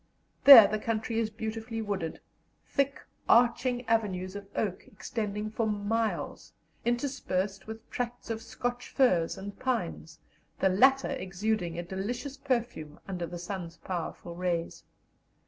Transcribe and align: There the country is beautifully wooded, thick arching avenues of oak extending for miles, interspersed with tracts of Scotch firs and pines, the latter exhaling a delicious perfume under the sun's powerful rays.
There 0.45 0.65
the 0.67 0.79
country 0.79 1.19
is 1.19 1.29
beautifully 1.29 1.79
wooded, 1.79 2.21
thick 2.65 3.01
arching 3.29 3.85
avenues 3.87 4.35
of 4.35 4.47
oak 4.55 4.87
extending 4.87 5.51
for 5.51 5.67
miles, 5.67 6.53
interspersed 6.83 7.67
with 7.67 7.87
tracts 7.91 8.31
of 8.31 8.41
Scotch 8.41 8.89
firs 8.89 9.37
and 9.37 9.59
pines, 9.59 10.17
the 10.59 10.69
latter 10.69 11.11
exhaling 11.11 11.77
a 11.77 11.83
delicious 11.83 12.35
perfume 12.35 12.99
under 13.07 13.27
the 13.27 13.37
sun's 13.37 13.77
powerful 13.77 14.33
rays. 14.35 14.83